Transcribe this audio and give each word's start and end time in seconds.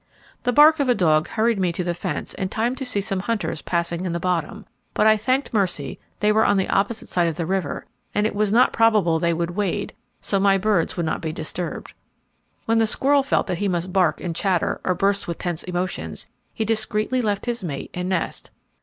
The 0.41 0.51
bark 0.51 0.79
of 0.79 0.89
a 0.89 0.95
dog 0.95 1.27
hurried 1.27 1.59
me 1.59 1.71
to 1.73 1.83
the 1.83 1.93
fence 1.93 2.33
in 2.33 2.49
time 2.49 2.73
to 2.73 2.85
see 2.85 3.01
some 3.01 3.19
hunters 3.19 3.61
passing 3.61 4.03
in 4.03 4.13
the 4.13 4.19
bottom, 4.19 4.65
but 4.95 5.05
I 5.05 5.15
thanked 5.15 5.53
mercy 5.53 5.99
they 6.21 6.31
were 6.31 6.43
on 6.43 6.57
the 6.57 6.67
opposite 6.69 7.07
side 7.07 7.27
of 7.27 7.35
the 7.35 7.45
river 7.45 7.85
and 8.15 8.25
it 8.25 8.33
was 8.33 8.51
not 8.51 8.73
probable 8.73 9.19
they 9.19 9.31
would 9.31 9.51
wade, 9.51 9.93
so 10.19 10.39
my 10.39 10.57
birds 10.57 10.97
would 10.97 11.05
not 11.05 11.21
be 11.21 11.31
disturbed. 11.31 11.93
When 12.65 12.79
the 12.79 12.87
squirrel 12.87 13.21
felt 13.21 13.45
that 13.45 13.59
he 13.59 13.67
must 13.67 13.93
bark 13.93 14.19
and 14.19 14.35
chatter, 14.35 14.81
or 14.83 14.95
burst 14.95 15.27
with 15.27 15.37
tense 15.37 15.61
emotions, 15.65 16.25
he 16.51 16.65
discreetly 16.65 17.21
left 17.21 17.45
his 17.45 17.63
mate 17.63 17.91
and 17.93 18.09
nest. 18.09 18.49